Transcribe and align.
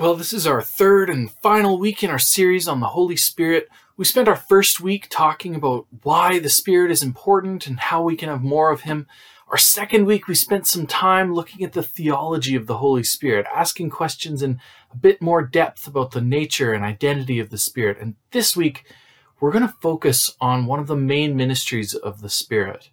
Well, 0.00 0.14
this 0.14 0.32
is 0.32 0.46
our 0.46 0.62
third 0.62 1.10
and 1.10 1.30
final 1.30 1.78
week 1.78 2.02
in 2.02 2.08
our 2.08 2.18
series 2.18 2.66
on 2.66 2.80
the 2.80 2.86
Holy 2.86 3.18
Spirit. 3.18 3.68
We 3.98 4.06
spent 4.06 4.28
our 4.28 4.34
first 4.34 4.80
week 4.80 5.08
talking 5.10 5.54
about 5.54 5.88
why 6.04 6.38
the 6.38 6.48
Spirit 6.48 6.90
is 6.90 7.02
important 7.02 7.66
and 7.66 7.78
how 7.78 8.00
we 8.02 8.16
can 8.16 8.30
have 8.30 8.40
more 8.40 8.70
of 8.70 8.80
Him. 8.80 9.06
Our 9.48 9.58
second 9.58 10.06
week, 10.06 10.26
we 10.26 10.34
spent 10.34 10.66
some 10.66 10.86
time 10.86 11.34
looking 11.34 11.62
at 11.62 11.74
the 11.74 11.82
theology 11.82 12.56
of 12.56 12.66
the 12.66 12.78
Holy 12.78 13.04
Spirit, 13.04 13.44
asking 13.54 13.90
questions 13.90 14.42
in 14.42 14.58
a 14.90 14.96
bit 14.96 15.20
more 15.20 15.42
depth 15.42 15.86
about 15.86 16.12
the 16.12 16.22
nature 16.22 16.72
and 16.72 16.82
identity 16.82 17.38
of 17.38 17.50
the 17.50 17.58
Spirit. 17.58 17.98
And 18.00 18.14
this 18.30 18.56
week, 18.56 18.86
we're 19.38 19.52
going 19.52 19.68
to 19.68 19.74
focus 19.82 20.34
on 20.40 20.64
one 20.64 20.80
of 20.80 20.86
the 20.86 20.96
main 20.96 21.36
ministries 21.36 21.92
of 21.92 22.22
the 22.22 22.30
Spirit, 22.30 22.88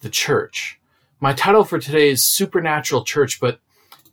the 0.00 0.10
church. 0.10 0.80
My 1.20 1.34
title 1.34 1.62
for 1.62 1.78
today 1.78 2.10
is 2.10 2.24
Supernatural 2.24 3.04
Church, 3.04 3.38
but 3.38 3.60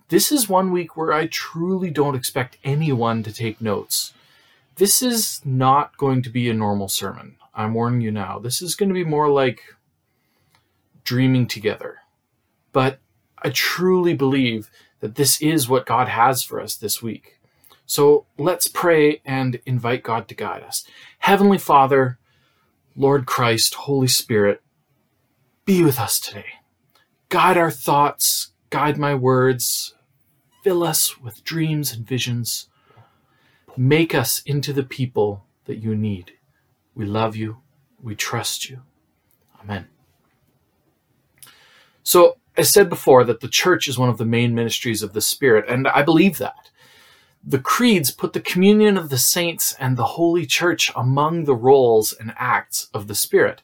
this 0.10 0.32
is 0.32 0.50
one 0.50 0.72
week 0.72 0.98
where 0.98 1.14
I 1.14 1.28
truly 1.28 1.90
don't 1.90 2.16
expect 2.16 2.58
anyone 2.64 3.24
to 3.24 3.32
take 3.32 3.62
notes. 3.62 4.14
This 4.76 5.02
is 5.02 5.42
not 5.46 5.98
going 5.98 6.22
to 6.24 6.30
be 6.30 6.50
a 6.50 6.54
normal 6.54 6.88
sermon. 6.88 7.36
I'm 7.54 7.74
warning 7.74 8.02
you 8.02 8.12
now. 8.12 8.40
This 8.40 8.62
is 8.62 8.76
going 8.76 8.90
to 8.90 8.94
be 8.94 9.04
more 9.04 9.30
like 9.30 9.62
dreaming 11.04 11.48
together. 11.48 12.00
But 12.72 13.00
I 13.42 13.50
truly 13.50 14.14
believe 14.14 14.70
that 15.00 15.16
this 15.16 15.42
is 15.42 15.70
what 15.70 15.86
God 15.86 16.08
has 16.08 16.44
for 16.44 16.60
us 16.60 16.76
this 16.76 17.02
week. 17.02 17.40
So 17.86 18.26
let's 18.38 18.68
pray 18.68 19.22
and 19.26 19.60
invite 19.66 20.04
God 20.04 20.28
to 20.28 20.36
guide 20.36 20.64
us. 20.64 20.86
Heavenly 21.20 21.58
Father, 21.58 22.18
Lord 22.96 23.26
Christ, 23.26 23.74
Holy 23.76 24.08
Spirit, 24.08 24.62
be 25.66 25.84
with 25.84 26.00
us 26.00 26.20
today. 26.20 26.46
Guide 27.30 27.58
our 27.58 27.72
thoughts, 27.72 28.52
guide 28.70 28.98
my 28.98 29.16
words, 29.16 29.96
Fill 30.62 30.84
us 30.84 31.20
with 31.20 31.44
dreams 31.44 31.94
and 31.94 32.06
visions. 32.06 32.68
Make 33.78 34.14
us 34.14 34.42
into 34.46 34.74
the 34.74 34.84
people 34.84 35.46
that 35.66 35.78
you 35.78 35.96
need. 35.96 36.34
We 36.94 37.06
love 37.06 37.36
you. 37.36 37.58
We 38.02 38.16
trust 38.16 38.70
you. 38.70 38.82
Amen. 39.62 39.88
So, 42.04 42.38
I 42.58 42.64
said 42.64 42.90
before 42.90 43.24
that 43.24 43.40
the 43.40 43.48
church 43.48 43.88
is 43.88 43.98
one 43.98 44.10
of 44.10 44.18
the 44.18 44.26
main 44.26 44.54
ministries 44.54 45.02
of 45.02 45.14
the 45.14 45.22
Spirit, 45.22 45.66
and 45.70 45.88
I 45.88 46.04
believe 46.04 46.40
that. 46.40 46.70
The 47.42 47.60
creeds 47.60 48.12
put 48.12 48.34
the 48.34 48.42
communion 48.42 48.98
of 48.98 49.10
the 49.10 49.18
saints 49.18 49.74
and 49.80 49.96
the 49.96 50.04
Holy 50.04 50.46
Church 50.46 50.92
among 50.94 51.46
the 51.46 51.56
roles 51.56 52.12
and 52.12 52.34
acts 52.36 52.90
of 52.94 53.08
the 53.08 53.16
Spirit. 53.16 53.62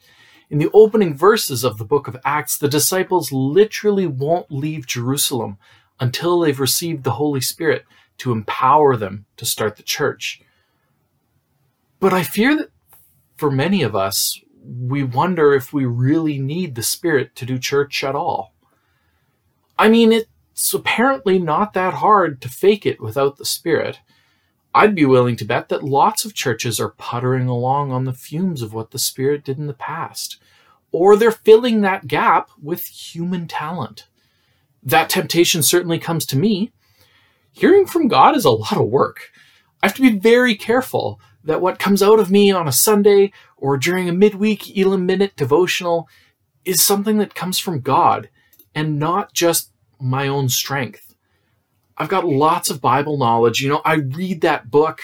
In 0.50 0.60
the 0.60 0.70
opening 0.74 1.14
verses 1.14 1.66
of 1.66 1.78
the 1.78 1.84
book 1.84 2.08
of 2.08 2.16
Acts, 2.24 2.58
the 2.58 2.70
disciples 2.70 3.34
literally 3.34 4.08
won't 4.08 4.50
leave 4.50 4.88
Jerusalem 4.88 5.58
until 6.00 6.40
they've 6.40 6.60
received 6.60 7.04
the 7.04 7.12
Holy 7.12 7.42
Spirit 7.42 7.86
to 8.18 8.32
empower 8.32 8.96
them 8.96 9.26
to 9.38 9.46
start 9.46 9.76
the 9.76 9.84
church. 9.84 10.42
But 12.00 12.14
I 12.14 12.24
fear 12.24 12.56
that 12.56 12.70
for 13.38 13.52
many 13.52 13.82
of 13.84 13.96
us, 13.96 14.40
we 14.64 15.04
wonder 15.04 15.54
if 15.54 15.74
we 15.74 15.86
really 15.86 16.40
need 16.40 16.76
the 16.76 16.84
Spirit 16.84 17.36
to 17.36 17.46
do 17.46 17.60
church 17.60 18.04
at 18.04 18.16
all. 18.16 18.54
I 19.78 19.90
mean, 19.90 20.12
it's 20.12 20.74
apparently 20.74 21.40
not 21.40 21.74
that 21.74 21.96
hard 21.96 22.42
to 22.42 22.50
fake 22.50 22.86
it 22.86 23.02
without 23.02 23.38
the 23.38 23.46
Spirit. 23.46 24.00
I'd 24.74 24.96
be 24.96 25.06
willing 25.06 25.36
to 25.38 25.46
bet 25.46 25.70
that 25.70 25.84
lots 25.84 26.26
of 26.26 26.34
churches 26.34 26.80
are 26.80 26.90
puttering 26.90 27.48
along 27.48 27.92
on 27.92 28.06
the 28.06 28.14
fumes 28.14 28.62
of 28.62 28.74
what 28.74 28.92
the 28.92 29.00
Spirit 29.00 29.44
did 29.44 29.58
in 29.58 29.68
the 29.68 29.74
past, 29.74 30.38
or 30.92 31.16
they're 31.16 31.32
filling 31.32 31.82
that 31.82 32.08
gap 32.08 32.50
with 32.62 32.86
human 32.86 33.48
talent 33.48 34.08
that 34.86 35.10
temptation 35.10 35.64
certainly 35.64 35.98
comes 35.98 36.26
to 36.28 36.38
me. 36.38 36.72
Hearing 37.52 37.88
from 37.88 38.08
God 38.08 38.36
is 38.36 38.46
a 38.46 38.52
lot 38.52 38.78
of 38.78 38.88
work. 38.88 39.32
I 39.82 39.88
have 39.88 39.96
to 39.96 40.02
be 40.02 40.18
very 40.18 40.56
careful 40.56 41.20
that 41.44 41.62
what 41.62 41.80
comes 41.80 42.04
out 42.04 42.20
of 42.20 42.32
me 42.32 42.52
on 42.52 42.68
a 42.68 42.72
Sunday 42.72 43.32
or 43.58 43.78
during 43.78 44.08
a 44.08 44.14
midweek 44.14 44.78
Elim 44.78 45.06
Minute 45.06 45.36
devotional 45.36 46.08
is 46.64 46.84
something 46.84 47.18
that 47.18 47.36
comes 47.36 47.60
from 47.60 47.82
God 47.82 48.30
and 48.74 49.00
not 49.00 49.34
just 49.34 49.72
my 50.00 50.28
own 50.28 50.50
strength. 50.50 51.16
I've 51.98 52.10
got 52.10 52.28
lots 52.28 52.70
of 52.70 52.82
Bible 52.82 53.18
knowledge. 53.18 53.62
You 53.62 53.70
know, 53.70 53.82
I 53.86 53.96
read 53.96 54.42
that 54.42 54.70
book, 54.70 55.02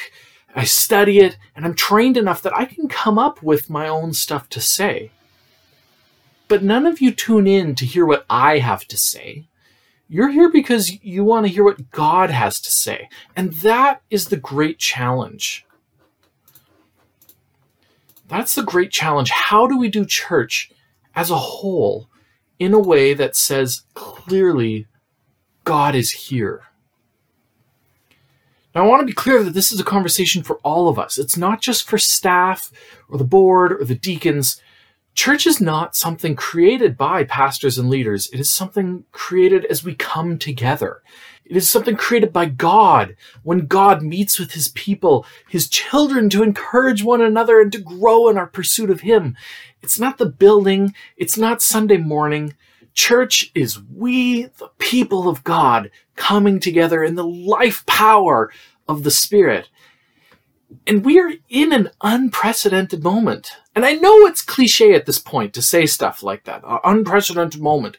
I 0.56 0.66
study 0.66 1.19
it, 1.19 1.38
and 1.56 1.63
I'm 1.63 1.75
trained 1.75 2.17
enough 2.17 2.41
that 2.41 2.56
I 2.56 2.66
can 2.66 2.88
come 2.88 3.17
up 3.17 3.41
with 3.41 3.69
my 3.69 3.88
own 3.88 4.13
stuff 4.13 4.50
to 4.50 4.61
say. 4.61 5.11
But 6.47 6.63
none 6.63 6.85
of 6.85 7.00
you 7.00 7.11
tune 7.11 7.47
in 7.47 7.75
to 7.75 7.85
hear 7.85 8.06
what 8.06 8.25
I 8.29 8.57
have 8.57 8.85
to 8.88 8.97
say. 8.97 9.47
You're 10.13 10.29
here 10.29 10.49
because 10.49 11.01
you 11.05 11.23
want 11.23 11.45
to 11.45 11.51
hear 11.51 11.63
what 11.63 11.89
God 11.89 12.31
has 12.31 12.59
to 12.59 12.69
say. 12.69 13.07
And 13.33 13.53
that 13.53 14.01
is 14.09 14.27
the 14.27 14.35
great 14.35 14.77
challenge. 14.77 15.66
That's 18.27 18.53
the 18.53 18.61
great 18.61 18.91
challenge. 18.91 19.29
How 19.29 19.67
do 19.67 19.77
we 19.77 19.88
do 19.88 20.05
church 20.05 20.69
as 21.16 21.31
a 21.31 21.38
whole 21.38 22.09
in 22.59 22.73
a 22.73 22.79
way 22.79 23.13
that 23.13 23.38
says 23.38 23.83
clearly, 23.94 24.85
God 25.63 25.95
is 25.95 26.11
here? 26.11 26.63
Now, 28.75 28.83
I 28.83 28.88
want 28.88 29.00
to 29.00 29.05
be 29.05 29.13
clear 29.13 29.45
that 29.45 29.53
this 29.53 29.71
is 29.71 29.79
a 29.79 29.85
conversation 29.85 30.44
for 30.44 30.57
all 30.57 30.89
of 30.89 31.00
us. 31.00 31.17
It's 31.17 31.38
not 31.38 31.61
just 31.61 31.88
for 31.88 31.97
staff 31.97 32.69
or 33.07 33.17
the 33.17 33.23
board 33.23 33.71
or 33.71 33.85
the 33.85 33.95
deacons. 33.95 34.61
Church 35.13 35.45
is 35.45 35.59
not 35.59 35.95
something 35.95 36.35
created 36.35 36.97
by 36.97 37.23
pastors 37.23 37.77
and 37.77 37.89
leaders. 37.89 38.29
It 38.31 38.39
is 38.39 38.49
something 38.49 39.03
created 39.11 39.66
as 39.66 39.83
we 39.83 39.94
come 39.94 40.38
together. 40.38 41.01
It 41.45 41.57
is 41.57 41.69
something 41.69 41.97
created 41.97 42.31
by 42.31 42.45
God 42.45 43.17
when 43.44 43.66
God 43.66 44.01
meets 44.01 44.39
with 44.39 44.53
his 44.53 44.69
people, 44.69 45.25
his 45.50 45.67
children 45.67 46.29
to 46.29 46.44
encourage 46.44 47.03
one 47.03 47.21
another 47.21 47.59
and 47.59 47.71
to 47.73 47.77
grow 47.77 48.29
in 48.29 48.38
our 48.38 48.47
pursuit 48.47 48.89
of 48.89 49.01
him. 49.01 49.35
It's 49.81 50.00
not 50.00 50.17
the 50.17 50.27
building. 50.27 50.95
It's 51.17 51.38
not 51.38 51.61
Sunday 51.61 51.97
morning. 51.97 52.55
Church 52.94 53.51
is 53.53 53.81
we, 53.81 54.44
the 54.44 54.69
people 54.77 55.27
of 55.27 55.44
God, 55.44 55.91
coming 56.16 56.59
together 56.59 57.03
in 57.03 57.16
the 57.16 57.27
life 57.27 57.85
power 57.85 58.51
of 58.88 59.03
the 59.03 59.11
Spirit. 59.11 59.69
And 60.87 61.05
we 61.05 61.19
are 61.19 61.31
in 61.49 61.73
an 61.73 61.89
unprecedented 62.01 63.03
moment. 63.03 63.51
And 63.75 63.85
I 63.85 63.93
know 63.93 64.25
it's 64.25 64.41
cliche 64.41 64.93
at 64.93 65.05
this 65.05 65.19
point 65.19 65.53
to 65.53 65.61
say 65.61 65.85
stuff 65.85 66.23
like 66.23 66.43
that, 66.45 66.63
unprecedented 66.83 67.61
moment. 67.61 67.97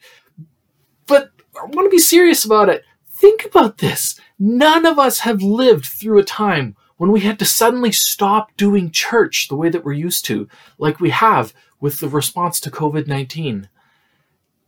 But 1.06 1.30
I 1.60 1.64
want 1.64 1.86
to 1.86 1.90
be 1.90 1.98
serious 1.98 2.44
about 2.44 2.68
it. 2.68 2.84
Think 3.14 3.44
about 3.44 3.78
this. 3.78 4.18
None 4.38 4.86
of 4.86 4.98
us 4.98 5.20
have 5.20 5.42
lived 5.42 5.86
through 5.86 6.18
a 6.18 6.24
time 6.24 6.76
when 6.96 7.12
we 7.12 7.20
had 7.20 7.38
to 7.38 7.44
suddenly 7.44 7.92
stop 7.92 8.56
doing 8.56 8.90
church 8.90 9.48
the 9.48 9.56
way 9.56 9.68
that 9.68 9.84
we're 9.84 9.92
used 9.92 10.24
to, 10.26 10.48
like 10.78 11.00
we 11.00 11.10
have 11.10 11.52
with 11.80 11.98
the 11.98 12.08
response 12.08 12.60
to 12.60 12.70
COVID 12.70 13.06
19. 13.06 13.68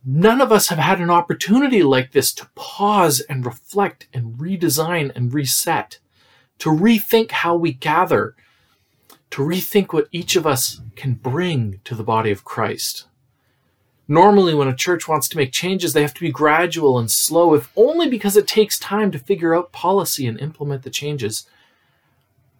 None 0.07 0.41
of 0.41 0.51
us 0.51 0.67
have 0.67 0.77
had 0.77 0.99
an 0.99 1.09
opportunity 1.09 1.81
like 1.81 2.11
this 2.11 2.33
to 2.33 2.49
pause 2.53 3.21
and 3.21 3.45
reflect 3.45 4.07
and 4.13 4.37
redesign 4.37 5.11
and 5.15 5.33
reset 5.33 5.99
to 6.59 6.69
rethink 6.69 7.31
how 7.31 7.55
we 7.55 7.73
gather, 7.73 8.35
to 9.31 9.41
rethink 9.41 9.93
what 9.93 10.07
each 10.11 10.35
of 10.35 10.47
us 10.47 10.81
can 10.95 11.13
bring 11.13 11.79
to 11.83 11.95
the 11.95 12.03
body 12.03 12.31
of 12.31 12.43
Christ. 12.43 13.05
Normally, 14.07 14.53
when 14.53 14.67
a 14.67 14.75
church 14.75 15.07
wants 15.07 15.27
to 15.29 15.37
make 15.37 15.51
changes, 15.51 15.93
they 15.93 16.03
have 16.03 16.13
to 16.13 16.21
be 16.21 16.31
gradual 16.31 16.99
and 16.99 17.09
slow, 17.09 17.55
if 17.55 17.71
only 17.75 18.07
because 18.07 18.37
it 18.37 18.47
takes 18.47 18.77
time 18.77 19.09
to 19.11 19.19
figure 19.19 19.55
out 19.55 19.71
policy 19.71 20.27
and 20.27 20.39
implement 20.39 20.83
the 20.83 20.91
changes. 20.91 21.47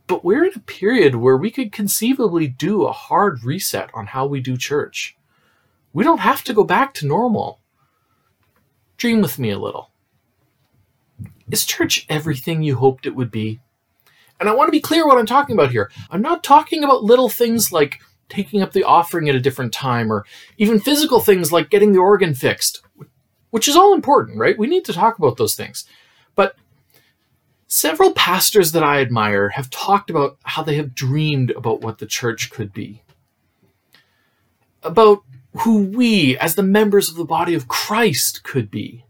But 0.07 0.23
we're 0.23 0.45
in 0.45 0.53
a 0.55 0.59
period 0.59 1.15
where 1.15 1.37
we 1.37 1.51
could 1.51 1.71
conceivably 1.71 2.47
do 2.47 2.85
a 2.85 2.91
hard 2.91 3.43
reset 3.43 3.89
on 3.93 4.07
how 4.07 4.25
we 4.25 4.39
do 4.39 4.57
church. 4.57 5.15
We 5.93 6.03
don't 6.03 6.19
have 6.19 6.43
to 6.45 6.53
go 6.53 6.63
back 6.63 6.93
to 6.95 7.07
normal. 7.07 7.59
Dream 8.97 9.21
with 9.21 9.37
me 9.37 9.51
a 9.51 9.59
little. 9.59 9.91
Is 11.51 11.65
church 11.65 12.05
everything 12.09 12.63
you 12.63 12.75
hoped 12.75 13.05
it 13.05 13.15
would 13.15 13.31
be? 13.31 13.61
And 14.39 14.49
I 14.49 14.53
want 14.53 14.67
to 14.67 14.71
be 14.71 14.81
clear 14.81 15.07
what 15.07 15.17
I'm 15.17 15.25
talking 15.25 15.55
about 15.55 15.71
here. 15.71 15.91
I'm 16.09 16.21
not 16.21 16.43
talking 16.43 16.83
about 16.83 17.03
little 17.03 17.29
things 17.29 17.71
like 17.71 18.01
taking 18.29 18.61
up 18.61 18.73
the 18.73 18.83
offering 18.83 19.29
at 19.29 19.35
a 19.35 19.39
different 19.39 19.73
time 19.73 20.11
or 20.11 20.25
even 20.57 20.79
physical 20.79 21.19
things 21.19 21.51
like 21.51 21.69
getting 21.69 21.93
the 21.93 21.99
organ 21.99 22.33
fixed, 22.33 22.81
which 23.51 23.67
is 23.67 23.75
all 23.75 23.93
important, 23.93 24.37
right? 24.37 24.57
We 24.57 24.67
need 24.67 24.85
to 24.85 24.93
talk 24.93 25.17
about 25.17 25.37
those 25.37 25.55
things. 25.55 25.85
But 26.35 26.55
several 27.67 28.11
pastors 28.11 28.71
that 28.73 28.83
I 28.83 29.01
admire 29.01 29.49
have 29.49 29.69
talked 29.69 30.09
about 30.09 30.37
how 30.43 30.63
they 30.63 30.75
have 30.75 30.95
dreamed 30.95 31.51
about 31.51 31.81
what 31.81 31.99
the 31.99 32.05
church 32.05 32.49
could 32.49 32.73
be, 32.73 33.03
about 34.83 35.23
who 35.59 35.83
we, 35.83 36.37
as 36.37 36.55
the 36.55 36.63
members 36.63 37.09
of 37.09 37.15
the 37.15 37.25
body 37.25 37.53
of 37.53 37.67
Christ, 37.67 38.43
could 38.43 38.69
be. 38.69 39.05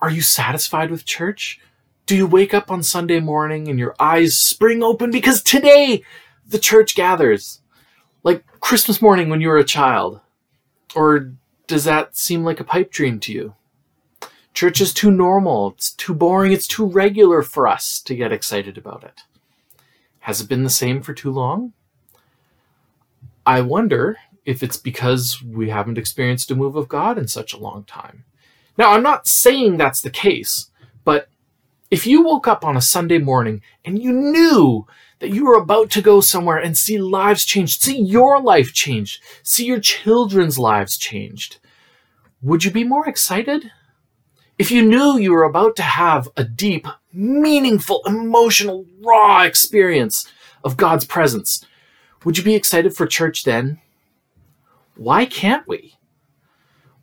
Are 0.00 0.10
you 0.10 0.22
satisfied 0.22 0.90
with 0.90 1.04
church? 1.04 1.60
Do 2.06 2.16
you 2.16 2.26
wake 2.26 2.52
up 2.52 2.70
on 2.70 2.82
Sunday 2.82 3.20
morning 3.20 3.68
and 3.68 3.78
your 3.78 3.94
eyes 3.98 4.36
spring 4.38 4.82
open 4.82 5.10
because 5.10 5.42
today 5.42 6.02
the 6.46 6.58
church 6.58 6.94
gathers? 6.94 7.60
Like 8.22 8.44
Christmas 8.60 9.00
morning 9.00 9.30
when 9.30 9.40
you 9.40 9.48
were 9.48 9.58
a 9.58 9.64
child? 9.64 10.20
Or 10.94 11.32
does 11.66 11.84
that 11.84 12.16
seem 12.16 12.44
like 12.44 12.60
a 12.60 12.64
pipe 12.64 12.90
dream 12.90 13.20
to 13.20 13.32
you? 13.32 13.54
Church 14.52 14.80
is 14.80 14.94
too 14.94 15.10
normal, 15.10 15.70
it's 15.70 15.90
too 15.92 16.14
boring, 16.14 16.52
it's 16.52 16.68
too 16.68 16.84
regular 16.84 17.42
for 17.42 17.66
us 17.66 18.00
to 18.00 18.14
get 18.14 18.32
excited 18.32 18.78
about 18.78 19.02
it. 19.02 19.22
Has 20.20 20.40
it 20.40 20.48
been 20.48 20.62
the 20.62 20.70
same 20.70 21.02
for 21.02 21.12
too 21.12 21.30
long? 21.30 21.72
I 23.44 23.62
wonder 23.62 24.18
if 24.44 24.62
it's 24.62 24.76
because 24.76 25.42
we 25.42 25.70
haven't 25.70 25.98
experienced 25.98 26.50
a 26.50 26.54
move 26.54 26.76
of 26.76 26.88
God 26.88 27.18
in 27.18 27.28
such 27.28 27.52
a 27.52 27.58
long 27.58 27.84
time. 27.84 28.24
Now, 28.78 28.92
I'm 28.92 29.02
not 29.02 29.26
saying 29.26 29.76
that's 29.76 30.00
the 30.00 30.10
case, 30.10 30.70
but 31.04 31.28
if 31.94 32.08
you 32.08 32.24
woke 32.24 32.48
up 32.48 32.64
on 32.64 32.76
a 32.76 32.82
Sunday 32.82 33.18
morning 33.18 33.62
and 33.84 34.02
you 34.02 34.12
knew 34.12 34.84
that 35.20 35.30
you 35.30 35.46
were 35.46 35.54
about 35.54 35.90
to 35.90 36.02
go 36.02 36.20
somewhere 36.20 36.58
and 36.58 36.76
see 36.76 36.98
lives 36.98 37.44
changed, 37.44 37.82
see 37.82 38.00
your 38.00 38.42
life 38.42 38.72
changed, 38.72 39.22
see 39.44 39.64
your 39.64 39.78
children's 39.78 40.58
lives 40.58 40.96
changed, 40.96 41.58
would 42.42 42.64
you 42.64 42.72
be 42.72 42.82
more 42.82 43.08
excited? 43.08 43.70
If 44.58 44.72
you 44.72 44.82
knew 44.82 45.18
you 45.18 45.30
were 45.30 45.44
about 45.44 45.76
to 45.76 45.84
have 45.84 46.28
a 46.36 46.42
deep, 46.42 46.88
meaningful, 47.12 48.02
emotional, 48.06 48.86
raw 49.00 49.44
experience 49.44 50.26
of 50.64 50.76
God's 50.76 51.04
presence, 51.04 51.64
would 52.24 52.36
you 52.36 52.42
be 52.42 52.56
excited 52.56 52.96
for 52.96 53.06
church 53.06 53.44
then? 53.44 53.80
Why 54.96 55.26
can't 55.26 55.68
we? 55.68 55.94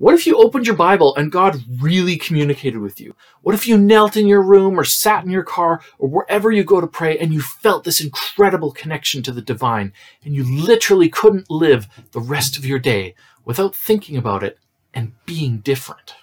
What 0.01 0.15
if 0.15 0.25
you 0.25 0.35
opened 0.37 0.65
your 0.65 0.75
Bible 0.75 1.15
and 1.15 1.31
God 1.31 1.61
really 1.79 2.17
communicated 2.17 2.79
with 2.79 2.99
you? 2.99 3.15
What 3.43 3.53
if 3.53 3.67
you 3.67 3.77
knelt 3.77 4.17
in 4.17 4.25
your 4.25 4.41
room 4.41 4.79
or 4.79 4.83
sat 4.83 5.23
in 5.23 5.29
your 5.29 5.43
car 5.43 5.79
or 5.99 6.09
wherever 6.09 6.51
you 6.51 6.63
go 6.63 6.81
to 6.81 6.87
pray 6.87 7.19
and 7.19 7.31
you 7.31 7.39
felt 7.39 7.83
this 7.83 8.01
incredible 8.01 8.71
connection 8.71 9.21
to 9.21 9.31
the 9.31 9.43
divine 9.43 9.93
and 10.25 10.33
you 10.33 10.43
literally 10.43 11.07
couldn't 11.07 11.51
live 11.51 11.87
the 12.13 12.19
rest 12.19 12.57
of 12.57 12.65
your 12.65 12.79
day 12.79 13.13
without 13.45 13.75
thinking 13.75 14.17
about 14.17 14.41
it 14.41 14.57
and 14.91 15.13
being 15.27 15.59
different? 15.59 16.15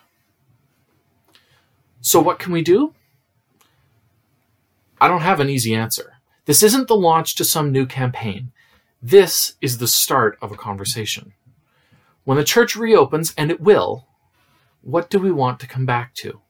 So, 2.01 2.19
what 2.19 2.41
can 2.41 2.53
we 2.53 2.63
do? 2.63 2.95
I 5.01 5.07
don't 5.07 5.21
have 5.21 5.39
an 5.39 5.49
easy 5.49 5.73
answer. 5.73 6.15
This 6.47 6.65
isn't 6.65 6.89
the 6.89 6.97
launch 6.97 7.37
to 7.37 7.45
some 7.45 7.71
new 7.71 7.87
campaign. 7.87 8.51
This 9.01 9.55
is 9.61 9.79
the 9.79 9.87
start 9.87 10.37
of 10.43 10.51
a 10.51 10.57
conversation. 10.57 11.35
When 12.29 12.37
the 12.37 12.45
church 12.45 12.77
reopens, 12.77 13.33
and 13.39 13.51
it 13.51 13.59
will, 13.59 14.07
what 14.83 15.09
do 15.09 15.19
we 15.19 15.33
want 15.33 15.59
to 15.61 15.67
come 15.67 15.87
back 15.87 16.13
to? 16.17 16.43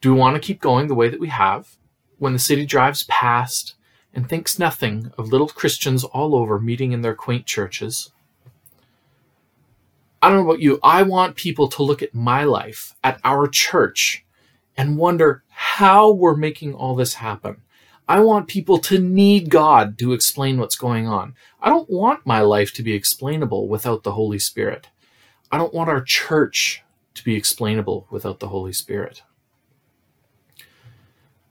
Do 0.00 0.14
we 0.14 0.20
want 0.20 0.36
to 0.36 0.40
keep 0.40 0.60
going 0.60 0.86
the 0.86 0.94
way 0.94 1.08
that 1.08 1.18
we 1.18 1.26
have? 1.26 1.76
When 2.18 2.34
the 2.34 2.38
city 2.38 2.64
drives 2.66 3.02
past 3.08 3.74
and 4.14 4.28
thinks 4.28 4.60
nothing 4.60 5.10
of 5.18 5.32
little 5.32 5.48
Christians 5.48 6.04
all 6.04 6.36
over 6.36 6.60
meeting 6.60 6.92
in 6.92 7.00
their 7.02 7.16
quaint 7.16 7.46
churches? 7.46 8.12
I 10.22 10.28
don't 10.28 10.38
know 10.38 10.48
about 10.48 10.62
you. 10.62 10.78
I 10.84 11.02
want 11.02 11.34
people 11.34 11.66
to 11.66 11.82
look 11.82 12.00
at 12.00 12.14
my 12.14 12.44
life, 12.44 12.94
at 13.02 13.18
our 13.24 13.48
church, 13.48 14.24
and 14.76 14.96
wonder 14.96 15.42
how 15.48 16.12
we're 16.12 16.36
making 16.36 16.74
all 16.74 16.94
this 16.94 17.14
happen. 17.14 17.60
I 18.10 18.18
want 18.18 18.48
people 18.48 18.78
to 18.78 18.98
need 18.98 19.50
God 19.50 19.96
to 19.98 20.12
explain 20.12 20.58
what's 20.58 20.74
going 20.74 21.06
on. 21.06 21.36
I 21.62 21.68
don't 21.68 21.88
want 21.88 22.26
my 22.26 22.40
life 22.40 22.74
to 22.74 22.82
be 22.82 22.92
explainable 22.92 23.68
without 23.68 24.02
the 24.02 24.10
Holy 24.10 24.40
Spirit. 24.40 24.88
I 25.52 25.58
don't 25.58 25.72
want 25.72 25.90
our 25.90 26.02
church 26.02 26.82
to 27.14 27.22
be 27.22 27.36
explainable 27.36 28.08
without 28.10 28.40
the 28.40 28.48
Holy 28.48 28.72
Spirit. 28.72 29.22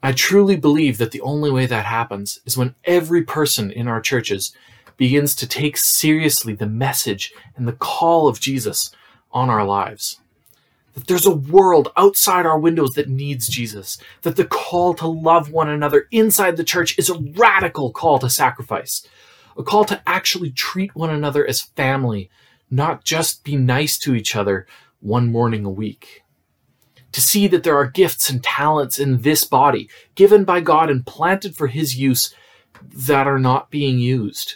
I 0.04 0.12
truly 0.12 0.58
believe 0.58 0.98
that 0.98 1.12
the 1.12 1.22
only 1.22 1.50
way 1.50 1.66
that 1.66 1.86
happens 1.86 2.42
is 2.46 2.58
when 2.58 2.76
every 2.84 3.24
person 3.24 3.72
in 3.72 3.88
our 3.88 4.02
churches 4.02 4.54
begins 4.98 5.36
to 5.36 5.48
take 5.48 5.78
seriously 5.78 6.52
the 6.52 6.68
message 6.68 7.32
and 7.56 7.70
the 7.70 7.72
call 7.72 8.28
of 8.28 8.42
Jesus 8.42 8.92
on 9.32 9.50
our 9.50 9.64
lives 9.64 10.20
that 10.94 11.08
there's 11.08 11.26
a 11.26 11.36
world 11.36 11.92
outside 11.98 12.46
our 12.46 12.60
windows 12.60 12.92
that 12.92 13.10
needs 13.10 13.48
Jesus, 13.48 13.98
that 14.24 14.36
the 14.36 14.46
call 14.46 14.94
to 14.96 15.08
love 15.08 15.52
one 15.52 15.70
another 15.70 16.08
inside 16.12 16.58
the 16.58 16.64
church 16.64 16.98
is 16.98 17.10
a 17.10 17.20
radical 17.36 17.92
call 17.92 18.20
to 18.20 18.30
sacrifice, 18.30 19.08
a 19.58 19.64
call 19.64 19.86
to 19.86 20.02
actually 20.08 20.52
treat 20.52 20.96
one 20.96 21.10
another 21.10 21.46
as 21.46 21.62
family, 21.62 22.30
not 22.70 23.04
just 23.04 23.44
be 23.44 23.56
nice 23.56 23.98
to 24.00 24.16
each 24.16 24.36
other 24.36 24.66
one 25.00 25.32
morning 25.32 25.66
a 25.66 25.70
week. 25.70 26.24
To 27.14 27.22
see 27.22 27.48
that 27.48 27.64
there 27.64 27.78
are 27.78 27.90
gifts 27.90 28.30
and 28.30 28.44
talents 28.44 29.00
in 29.00 29.22
this 29.22 29.44
body, 29.44 29.90
given 30.16 30.44
by 30.44 30.62
God 30.62 30.92
and 30.92 31.06
planted 31.06 31.56
for 31.56 31.68
His 31.68 31.98
use, 31.98 32.34
that 32.94 33.28
are 33.28 33.40
not 33.40 33.72
being 33.72 33.98
used. 33.98 34.56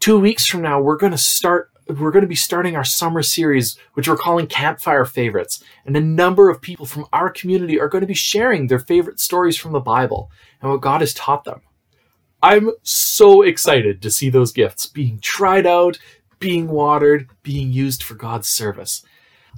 Two 0.00 0.18
weeks 0.18 0.46
from 0.46 0.62
now, 0.62 0.80
we're 0.80 0.96
going 0.96 1.12
to 1.12 1.18
start 1.18 1.70
we're 1.88 2.10
going 2.10 2.22
to 2.22 2.28
be 2.28 2.34
starting 2.34 2.76
our 2.76 2.84
summer 2.84 3.22
series, 3.22 3.78
which 3.94 4.08
we're 4.08 4.16
calling 4.16 4.46
Campfire 4.46 5.04
Favorites. 5.04 5.62
And 5.86 5.96
a 5.96 6.00
number 6.00 6.50
of 6.50 6.60
people 6.60 6.86
from 6.86 7.06
our 7.12 7.30
community 7.30 7.80
are 7.80 7.88
going 7.88 8.02
to 8.02 8.06
be 8.06 8.14
sharing 8.14 8.66
their 8.66 8.78
favorite 8.78 9.20
stories 9.20 9.56
from 9.56 9.72
the 9.72 9.80
Bible 9.80 10.30
and 10.60 10.70
what 10.70 10.82
God 10.82 11.00
has 11.00 11.14
taught 11.14 11.44
them. 11.44 11.62
I'm 12.42 12.70
so 12.82 13.42
excited 13.42 14.02
to 14.02 14.10
see 14.10 14.30
those 14.30 14.52
gifts 14.52 14.86
being 14.86 15.18
tried 15.20 15.66
out, 15.66 15.98
being 16.38 16.68
watered, 16.68 17.28
being 17.42 17.72
used 17.72 18.02
for 18.02 18.14
God's 18.14 18.48
service. 18.48 19.02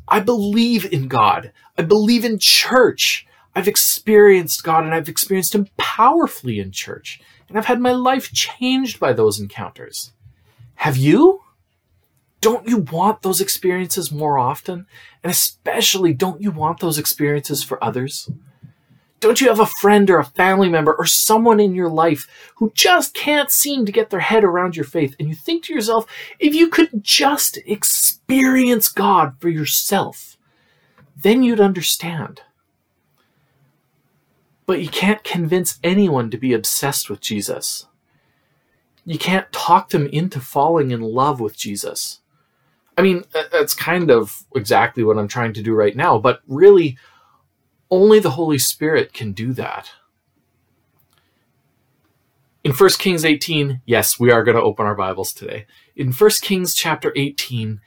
I 0.09 0.21
believe 0.21 0.91
in 0.91 1.09
God. 1.09 1.53
I 1.77 1.82
believe 1.82 2.25
in 2.25 2.38
church. 2.38 3.27
I've 3.55 3.69
experienced 3.69 4.62
God 4.62 4.85
and 4.85 4.94
I've 4.94 5.09
experienced 5.09 5.55
Him 5.55 5.69
powerfully 5.77 6.61
in 6.61 6.71
church. 6.71 7.21
And 7.49 7.59
I've 7.59 7.67
had 7.67 7.81
my 7.81 7.93
life 7.93 8.32
changed 8.32 9.00
by 9.00 9.12
those 9.12 9.41
encounters. 9.41 10.12
Have 10.77 10.97
you? 10.97 11.43
Don't 12.41 12.67
you 12.67 12.79
want 12.79 13.23
those 13.23 13.41
experiences 13.41 14.11
more 14.11 14.39
often? 14.39 14.87
And 15.23 15.31
especially, 15.31 16.15
don't 16.15 16.41
you 16.41 16.51
want 16.51 16.81
those 16.81 16.99
experiences 16.99 17.63
for 17.63 17.83
others? 17.83 18.31
Don't 19.21 19.43
you 19.43 19.49
have 19.49 19.61
a 19.61 19.67
friend 19.67 20.09
or 20.09 20.19
a 20.19 20.25
family 20.25 20.71
member 20.71 20.95
or 20.95 21.05
someone 21.05 21.61
in 21.61 21.75
your 21.75 21.91
life 21.91 22.27
who 22.57 22.73
just 22.75 23.13
can't 23.13 23.51
seem 23.51 23.85
to 23.85 23.93
get 23.93 24.09
their 24.09 24.21
head 24.21 24.45
around 24.45 24.77
your 24.77 24.87
faith? 24.87 25.15
And 25.19 25.29
you 25.29 25.35
think 25.35 25.65
to 25.65 25.75
yourself, 25.75 26.07
if 26.39 26.55
you 26.55 26.69
could 26.69 27.05
just 27.05 27.59
experience 27.67 28.89
God 28.89 29.35
for 29.39 29.51
yourself, 29.51 30.39
then 31.23 31.43
you'd 31.43 31.61
understand. 31.61 32.41
But 34.65 34.81
you 34.81 34.89
can't 34.89 35.23
convince 35.23 35.79
anyone 35.85 36.31
to 36.31 36.39
be 36.39 36.55
obsessed 36.55 37.11
with 37.11 37.21
Jesus. 37.21 37.87
You 39.05 39.19
can't 39.19 39.53
talk 39.53 39.91
them 39.91 40.07
into 40.07 40.41
falling 40.41 40.93
in 40.93 41.03
love 41.03 41.41
with 41.41 41.59
Jesus. 41.59 42.21
I 42.97 43.03
mean, 43.03 43.25
uh, 43.35 43.44
that's 43.51 43.75
kind 43.75 44.11
of 44.11 44.44
exactly 44.55 45.03
what 45.05 45.19
I'm 45.19 45.29
trying 45.29 45.53
to 45.55 45.63
do 45.63 45.75
right 45.75 45.97
now, 45.97 46.19
but 46.19 46.41
really, 46.47 46.99
only 47.91 48.19
the 48.19 48.31
Holy 48.31 48.59
Spirit 48.59 49.13
can 49.13 49.32
do 49.32 49.53
that. 49.55 49.91
In 52.63 52.73
1 52.73 52.91
Kings 52.99 53.25
18, 53.25 53.81
yes, 53.87 54.20
we 54.20 54.31
are 54.31 54.44
going 54.44 54.56
to 54.56 54.63
open 54.63 54.85
our 54.85 54.94
Bibles 54.94 55.32
today. 55.32 55.67
In 55.97 56.13
1 56.13 56.31
Kings 56.43 56.75
chapter 56.75 57.13
18, 57.17 57.81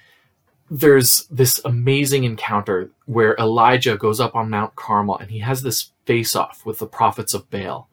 there's 0.69 1.27
this 1.29 1.61
amazing 1.63 2.23
encounter 2.23 2.89
where 3.05 3.35
Elijah 3.35 3.95
goes 3.97 4.19
up 4.19 4.35
on 4.35 4.49
Mount 4.49 4.75
Carmel 4.75 5.17
and 5.17 5.29
he 5.29 5.39
has 5.39 5.61
this 5.61 5.91
face 6.05 6.35
off 6.35 6.65
with 6.65 6.79
the 6.79 6.87
prophets 6.87 7.35
of 7.35 7.49
Baal. 7.51 7.87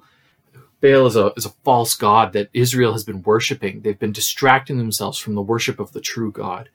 Baal 0.81 1.07
is 1.07 1.17
a, 1.17 1.33
is 1.37 1.45
a 1.45 1.55
false 1.65 1.95
god 1.95 2.33
that 2.33 2.49
Israel 2.55 2.93
has 2.93 3.05
been 3.05 3.23
worshiping. 3.23 3.83
They've 3.83 3.99
been 3.99 4.13
distracting 4.13 4.79
themselves 4.79 5.19
from 5.19 5.35
the 5.35 5.43
worship 5.43 5.79
of 5.79 5.93
the 5.93 6.01
true 6.01 6.33
God 6.33 6.71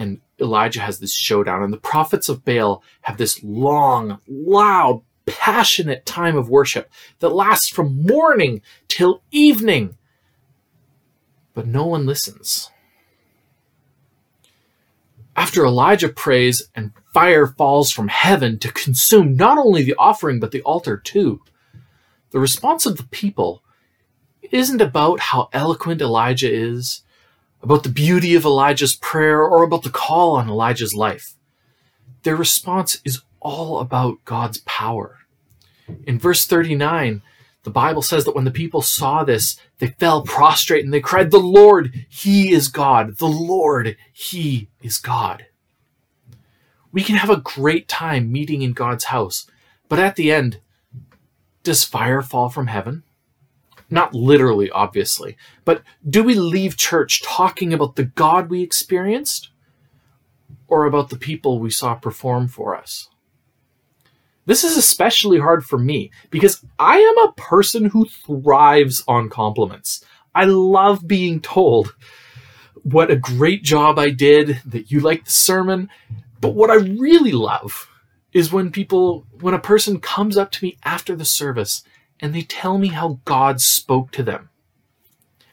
and 0.00 0.18
Elijah 0.40 0.80
has 0.80 0.98
this 0.98 1.14
showdown, 1.14 1.62
and 1.62 1.70
the 1.70 1.76
prophets 1.76 2.30
of 2.30 2.42
Baal 2.42 2.82
have 3.02 3.18
this 3.18 3.44
long, 3.44 4.18
loud, 4.26 5.02
passionate 5.26 6.06
time 6.06 6.38
of 6.38 6.48
worship 6.48 6.90
that 7.18 7.28
lasts 7.28 7.68
from 7.68 8.06
morning 8.06 8.62
till 8.88 9.22
evening. 9.30 9.98
But 11.52 11.66
no 11.66 11.84
one 11.84 12.06
listens. 12.06 12.70
After 15.36 15.66
Elijah 15.66 16.08
prays 16.08 16.66
and 16.74 16.92
fire 17.12 17.46
falls 17.46 17.92
from 17.92 18.08
heaven 18.08 18.58
to 18.60 18.72
consume 18.72 19.36
not 19.36 19.58
only 19.58 19.82
the 19.82 19.96
offering 19.98 20.40
but 20.40 20.50
the 20.50 20.62
altar 20.62 20.96
too, 20.96 21.42
the 22.30 22.40
response 22.40 22.86
of 22.86 22.96
the 22.96 23.04
people 23.04 23.62
isn't 24.50 24.80
about 24.80 25.20
how 25.20 25.50
eloquent 25.52 26.00
Elijah 26.00 26.50
is 26.50 27.02
about 27.62 27.82
the 27.82 27.90
beauty 27.90 28.34
of 28.34 28.44
Elijah's 28.44 28.96
prayer, 28.96 29.42
or 29.42 29.62
about 29.62 29.82
the 29.82 29.90
call 29.90 30.36
on 30.36 30.48
Elijah's 30.48 30.94
life. 30.94 31.34
Their 32.22 32.36
response 32.36 33.00
is 33.04 33.22
all 33.40 33.80
about 33.80 34.24
God's 34.24 34.58
power. 34.58 35.18
In 36.06 36.18
verse 36.18 36.46
39, 36.46 37.22
the 37.62 37.70
Bible 37.70 38.02
says 38.02 38.24
that 38.24 38.34
when 38.34 38.44
the 38.44 38.50
people 38.50 38.80
saw 38.80 39.22
this, 39.22 39.58
they 39.78 39.88
fell 39.88 40.22
prostrate 40.22 40.84
and 40.84 40.94
they 40.94 41.00
cried, 41.00 41.30
The 41.30 41.38
Lord, 41.38 42.06
He 42.08 42.52
is 42.52 42.68
God. 42.68 43.18
The 43.18 43.26
Lord, 43.26 43.96
He 44.12 44.68
is 44.80 44.98
God. 44.98 45.46
We 46.92 47.02
can 47.02 47.16
have 47.16 47.30
a 47.30 47.36
great 47.36 47.86
time 47.86 48.32
meeting 48.32 48.62
in 48.62 48.72
God's 48.72 49.04
house, 49.04 49.46
but 49.88 49.98
at 49.98 50.16
the 50.16 50.32
end, 50.32 50.60
does 51.62 51.84
fire 51.84 52.22
fall 52.22 52.48
from 52.48 52.68
heaven? 52.68 53.02
Not 53.90 54.14
literally, 54.14 54.70
obviously, 54.70 55.36
but 55.64 55.82
do 56.08 56.22
we 56.22 56.34
leave 56.34 56.76
church 56.76 57.22
talking 57.22 57.72
about 57.72 57.96
the 57.96 58.04
God 58.04 58.48
we 58.48 58.62
experienced 58.62 59.50
or 60.68 60.86
about 60.86 61.10
the 61.10 61.18
people 61.18 61.58
we 61.58 61.70
saw 61.70 61.94
perform 61.94 62.46
for 62.46 62.76
us? 62.76 63.08
This 64.46 64.64
is 64.64 64.76
especially 64.76 65.38
hard 65.38 65.64
for 65.64 65.78
me 65.78 66.10
because 66.30 66.64
I 66.78 66.98
am 66.98 67.28
a 67.28 67.32
person 67.32 67.86
who 67.86 68.06
thrives 68.06 69.02
on 69.06 69.28
compliments. 69.28 70.04
I 70.34 70.44
love 70.44 71.06
being 71.06 71.40
told 71.40 71.94
what 72.82 73.10
a 73.10 73.16
great 73.16 73.62
job 73.62 73.98
I 73.98 74.10
did, 74.10 74.60
that 74.64 74.90
you 74.90 75.00
liked 75.00 75.26
the 75.26 75.32
sermon. 75.32 75.88
But 76.40 76.54
what 76.54 76.70
I 76.70 76.76
really 76.76 77.32
love 77.32 77.88
is 78.32 78.52
when 78.52 78.70
people, 78.70 79.26
when 79.40 79.54
a 79.54 79.58
person 79.58 80.00
comes 80.00 80.36
up 80.36 80.50
to 80.52 80.64
me 80.64 80.78
after 80.84 81.14
the 81.14 81.24
service 81.24 81.82
and 82.20 82.34
they 82.34 82.42
tell 82.42 82.78
me 82.78 82.88
how 82.88 83.20
God 83.24 83.60
spoke 83.60 84.10
to 84.12 84.22
them. 84.22 84.50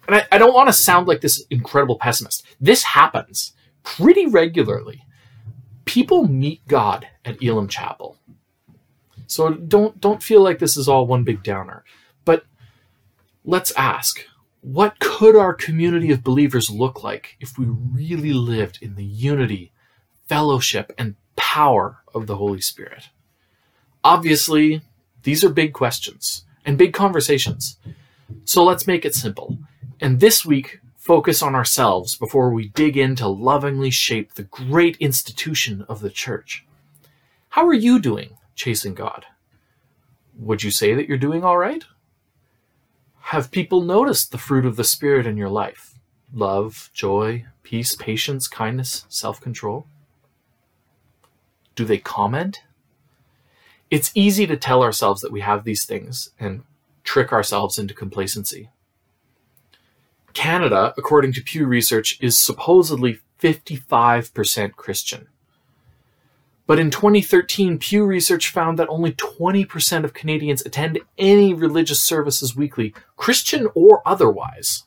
And 0.08 0.18
I, 0.18 0.26
I 0.32 0.38
don't 0.38 0.54
want 0.54 0.70
to 0.70 0.74
sound 0.74 1.08
like 1.08 1.22
this 1.22 1.46
incredible 1.50 1.98
pessimist. 1.98 2.46
This 2.60 2.84
happens 2.84 3.54
pretty 3.84 4.26
regularly. 4.26 5.04
People 5.86 6.28
meet 6.28 6.68
God 6.68 7.08
at 7.26 7.42
Elim 7.42 7.68
Chapel. 7.68 8.18
So 9.28 9.54
don't 9.54 10.00
don't 10.00 10.24
feel 10.24 10.42
like 10.42 10.60
this 10.60 10.78
is 10.78 10.88
all 10.88 11.06
one 11.06 11.24
big 11.24 11.44
downer. 11.44 11.84
But 12.24 12.46
let's 13.44 13.72
ask, 13.74 14.26
what 14.62 15.00
could 15.00 15.36
our 15.36 15.54
community 15.54 16.12
of 16.12 16.24
believers 16.24 16.70
look 16.70 17.04
like 17.04 17.36
if 17.40 17.58
we 17.58 17.66
really 17.66 18.34
lived 18.34 18.80
in 18.82 18.96
the 18.96 19.04
unity, 19.04 19.74
fellowship, 20.28 20.94
and 20.98 21.16
power 21.36 22.04
of 22.14 22.28
the 22.28 22.38
Holy 22.38 22.62
Spirit? 22.62 23.10
Obviously, 24.04 24.82
these 25.24 25.44
are 25.44 25.50
big 25.50 25.74
questions 25.74 26.46
and 26.68 26.78
big 26.78 26.94
conversations. 26.94 27.78
So 28.44 28.64
let's 28.64 28.86
make 28.86 29.06
it 29.06 29.16
simple. 29.16 29.58
And 30.02 30.20
this 30.20 30.46
week, 30.46 30.82
focus 30.98 31.42
on 31.42 31.56
ourselves 31.56 32.16
before 32.16 32.52
we 32.52 32.68
dig 32.68 32.98
in 32.98 33.16
to 33.16 33.28
lovingly 33.28 33.90
shape 33.90 34.34
the 34.34 34.44
great 34.44 34.98
institution 34.98 35.86
of 35.88 36.02
the 36.02 36.10
church. 36.10 36.66
How 37.50 37.66
are 37.66 37.74
you 37.74 38.00
doing 38.00 38.38
chasing 38.54 38.94
God? 38.94 39.26
Would 40.38 40.62
you 40.64 40.70
say 40.70 40.94
that 40.94 41.08
you're 41.08 41.18
doing 41.18 41.44
all 41.44 41.58
right? 41.58 41.86
Have 43.32 43.50
people 43.50 43.82
noticed 43.82 44.32
the 44.32 44.38
fruit 44.38 44.66
of 44.66 44.76
the 44.76 44.84
Spirit 44.84 45.26
in 45.26 45.38
your 45.38 45.50
life? 45.50 45.96
Love, 46.34 46.92
joy, 46.94 47.46
peace, 47.64 47.96
patience, 47.96 48.48
kindness, 48.48 49.06
self 49.10 49.40
control? 49.40 49.88
Do 51.76 51.86
they 51.86 51.98
comment? 51.98 52.64
It's 53.90 54.12
easy 54.14 54.46
to 54.48 54.58
tell 54.58 54.84
ourselves 54.84 55.22
that 55.22 55.32
we 55.32 55.42
have 55.42 55.64
these 55.64 55.86
things 55.86 56.32
and 56.40 56.64
trick 57.04 57.32
ourselves 57.32 57.78
into 57.78 57.94
complacency. 57.94 58.70
Canada, 60.34 60.94
according 60.98 61.34
to 61.34 61.42
Pew 61.42 61.66
Research, 61.66 62.18
is 62.22 62.38
supposedly 62.38 63.20
55% 63.42 64.76
Christian. 64.76 65.28
But 66.68 66.80
in 66.80 66.92
2013, 66.92 67.80
Pew 67.80 68.06
Research 68.06 68.50
found 68.50 68.78
that 68.78 68.90
only 68.90 69.14
20% 69.14 70.04
of 70.04 70.14
Canadians 70.14 70.66
attend 70.66 71.00
any 71.18 71.54
religious 71.54 72.02
services 72.02 72.58
weekly, 72.58 72.94
Christian 73.16 73.70
or 73.74 74.02
otherwise. 74.06 74.84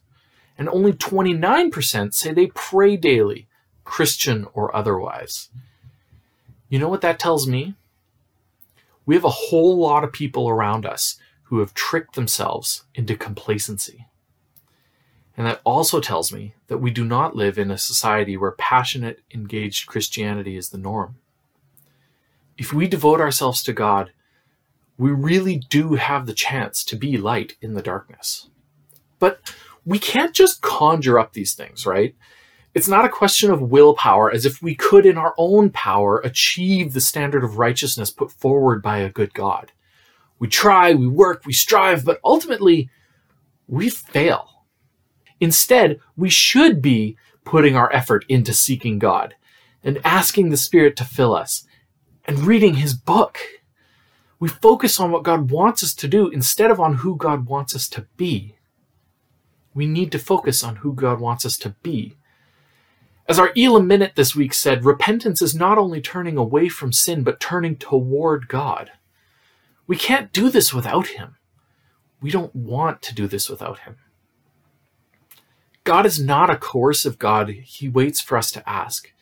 And 0.59 0.69
only 0.69 0.93
29% 0.93 2.13
say 2.13 2.33
they 2.35 2.49
pray 2.49 2.99
daily, 2.99 3.49
Christian 3.83 4.47
or 4.53 4.77
otherwise. 4.77 5.49
You 6.69 6.79
know 6.79 6.91
what 6.91 7.01
that 7.01 7.19
tells 7.19 7.49
me? 7.49 7.75
We 9.11 9.17
have 9.17 9.25
a 9.25 9.29
whole 9.29 9.77
lot 9.77 10.05
of 10.05 10.13
people 10.13 10.49
around 10.49 10.87
us 10.87 11.17
who 11.47 11.59
have 11.59 11.75
tricked 11.75 12.15
themselves 12.15 12.85
into 12.95 13.17
complacency. 13.17 14.07
And 15.37 15.49
that 15.49 15.61
also 15.65 15.99
tells 15.99 16.33
me 16.33 16.55
that 16.69 16.79
we 16.79 16.93
do 16.93 17.05
not 17.05 17.35
live 17.35 17.59
in 17.59 17.73
a 17.73 17.77
society 17.77 18.37
where 18.37 18.53
passionate, 18.53 19.19
engaged 19.35 19.89
Christianity 19.89 20.57
is 20.57 20.69
the 20.69 20.79
norm. 20.79 21.17
If 22.57 22.73
we 22.73 22.87
devote 22.87 23.21
ourselves 23.21 23.65
to 23.65 23.73
God, 23.73 24.13
we 24.97 25.11
really 25.11 25.57
do 25.57 25.95
have 25.95 26.27
the 26.27 26.33
chance 26.33 26.85
to 26.85 26.95
be 26.95 27.17
light 27.17 27.57
in 27.61 27.75
the 27.75 27.83
darkness. 27.83 28.49
But 29.19 29.53
we 29.85 29.99
can't 29.99 30.37
just 30.37 30.63
conjure 30.63 31.19
up 31.19 31.33
these 31.33 31.55
things, 31.55 31.85
right? 31.85 32.15
It's 32.73 32.89
not 32.89 33.05
a 33.05 33.09
question 33.09 33.51
of 33.51 33.63
willpower, 33.63 34.31
as 34.31 34.47
if 34.47 34.63
we 34.63 34.77
could, 34.77 35.05
in 35.05 35.19
our 35.19 35.35
own 35.37 35.71
power, 35.71 36.19
achieve 36.21 36.93
the 36.93 37.01
standard 37.01 37.43
of 37.43 37.59
righteousness 37.59 38.11
put 38.11 38.31
forward 38.31 38.81
by 38.81 38.99
a 38.99 39.11
good 39.11 39.35
God. 39.35 39.73
We 40.39 40.47
try, 40.47 40.95
we 40.95 41.09
work, 41.09 41.45
we 41.45 41.53
strive, 41.53 42.05
but 42.05 42.21
ultimately, 42.25 42.89
we 43.67 43.91
fail. 43.91 44.65
Instead, 45.41 45.99
we 46.17 46.31
should 46.31 46.81
be 46.81 47.17
putting 47.45 47.75
our 47.75 47.93
effort 47.93 48.25
into 48.29 48.55
seeking 48.55 49.01
God 49.01 49.35
and 49.83 50.01
asking 50.05 50.51
the 50.51 50.57
Spirit 50.57 50.97
to 50.97 51.05
fill 51.05 51.35
us 51.35 51.65
and 52.25 52.47
reading 52.47 52.75
His 52.75 52.95
book. 52.95 53.39
We 54.39 54.49
focus 54.49 55.01
on 55.01 55.11
what 55.11 55.25
God 55.25 55.51
wants 55.51 55.83
us 55.83 55.93
to 55.95 56.09
do 56.09 56.29
instead 56.29 56.71
of 56.71 56.79
on 56.79 56.97
who 56.97 57.17
God 57.17 57.47
wants 57.47 57.75
us 57.75 57.89
to 57.91 58.07
be. 58.17 58.57
We 59.75 59.87
need 59.87 60.13
to 60.13 60.19
focus 60.19 60.63
on 60.63 60.77
who 60.77 60.95
God 60.95 61.21
wants 61.21 61.45
us 61.45 61.57
to 61.59 61.71
be 61.83 62.17
as 63.31 63.39
our 63.39 63.53
Elim 63.57 63.87
Minute 63.87 64.17
this 64.17 64.35
week 64.35 64.53
said, 64.53 64.85
repentance 64.85 65.41
is 65.41 65.55
not 65.55 65.79
only 65.79 66.01
turning 66.01 66.37
away 66.37 66.69
from 66.69 66.93
sin, 66.93 67.23
but 67.23 67.39
turning 67.39 67.77
toward 67.77 68.49
God. 68.49 68.91
We 69.87 69.95
can't 69.95 70.33
do 70.33 70.51
this 70.51 70.75
without 70.75 71.07
Him. 71.07 71.37
We 72.21 72.33
don't 72.33 72.53
want 72.57 73.03
to 73.03 73.15
do 73.15 73.29
this 73.29 73.49
without 73.49 73.79
Him. 73.79 73.99
God 75.85 76.07
is 76.07 76.19
not 76.19 76.51
a 76.51 76.57
coercive 76.57 77.21
God. 77.21 77.51
He 77.51 77.89
waits 77.89 78.21
for 78.21 78.37
us 78.37 78.51
to 78.51 78.69
ask. 78.69 79.13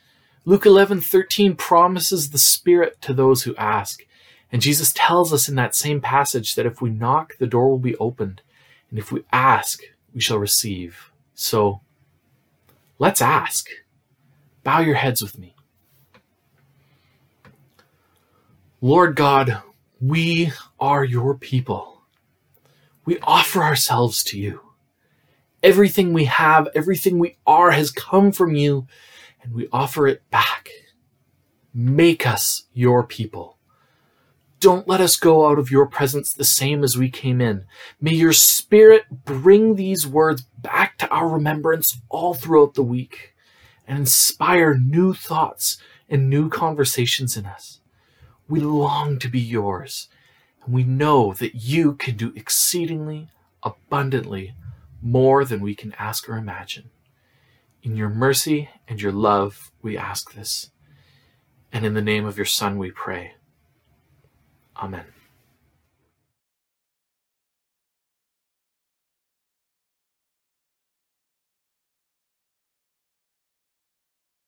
Luke 0.46 0.64
11:13 0.64 1.58
promises 1.58 2.30
the 2.30 2.38
Spirit 2.38 3.02
to 3.02 3.12
those 3.12 3.42
who 3.42 3.54
ask. 3.56 4.06
And 4.50 4.62
Jesus 4.62 4.90
tells 4.94 5.34
us 5.34 5.50
in 5.50 5.54
that 5.56 5.74
same 5.74 6.00
passage 6.00 6.54
that 6.54 6.64
if 6.64 6.80
we 6.80 6.88
knock, 6.88 7.36
the 7.36 7.46
door 7.46 7.68
will 7.68 7.78
be 7.78 7.96
opened. 7.96 8.40
And 8.88 8.98
if 8.98 9.12
we 9.12 9.24
ask, 9.32 9.82
we 10.14 10.22
shall 10.22 10.38
receive. 10.38 11.12
So 11.34 11.82
let's 12.98 13.20
ask. 13.20 13.68
Bow 14.68 14.80
your 14.80 14.96
heads 14.96 15.22
with 15.22 15.38
me. 15.38 15.54
Lord 18.82 19.16
God, 19.16 19.62
we 19.98 20.52
are 20.78 21.02
your 21.02 21.34
people. 21.38 22.02
We 23.06 23.18
offer 23.20 23.62
ourselves 23.62 24.22
to 24.24 24.38
you. 24.38 24.60
Everything 25.62 26.12
we 26.12 26.26
have, 26.26 26.68
everything 26.74 27.18
we 27.18 27.38
are 27.46 27.70
has 27.70 27.90
come 27.90 28.30
from 28.30 28.54
you, 28.54 28.86
and 29.42 29.54
we 29.54 29.68
offer 29.72 30.06
it 30.06 30.28
back. 30.30 30.68
Make 31.72 32.26
us 32.26 32.64
your 32.74 33.04
people. 33.04 33.56
Don't 34.60 34.86
let 34.86 35.00
us 35.00 35.16
go 35.16 35.48
out 35.48 35.58
of 35.58 35.70
your 35.70 35.86
presence 35.86 36.30
the 36.34 36.44
same 36.44 36.84
as 36.84 36.94
we 36.94 37.08
came 37.08 37.40
in. 37.40 37.64
May 38.02 38.12
your 38.12 38.34
spirit 38.34 39.04
bring 39.24 39.76
these 39.76 40.06
words 40.06 40.42
back 40.42 40.98
to 40.98 41.08
our 41.08 41.26
remembrance 41.26 42.02
all 42.10 42.34
throughout 42.34 42.74
the 42.74 42.82
week 42.82 43.34
and 43.88 43.98
inspire 43.98 44.74
new 44.74 45.14
thoughts 45.14 45.78
and 46.08 46.30
new 46.30 46.48
conversations 46.48 47.36
in 47.36 47.46
us. 47.46 47.80
We 48.48 48.60
long 48.60 49.18
to 49.18 49.28
be 49.28 49.40
yours, 49.40 50.08
and 50.64 50.72
we 50.72 50.84
know 50.84 51.32
that 51.34 51.54
you 51.56 51.94
can 51.94 52.16
do 52.16 52.32
exceedingly 52.36 53.28
abundantly 53.62 54.54
more 55.02 55.44
than 55.44 55.60
we 55.60 55.74
can 55.74 55.92
ask 55.98 56.28
or 56.28 56.36
imagine. 56.36 56.90
In 57.82 57.96
your 57.96 58.08
mercy 58.08 58.68
and 58.86 59.00
your 59.00 59.12
love, 59.12 59.72
we 59.82 59.96
ask 59.96 60.34
this. 60.34 60.70
And 61.72 61.84
in 61.84 61.94
the 61.94 62.02
name 62.02 62.26
of 62.26 62.36
your 62.36 62.46
Son, 62.46 62.78
we 62.78 62.90
pray. 62.90 63.32
Amen. 64.76 65.04